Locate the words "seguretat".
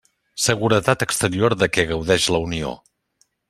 0.45-1.05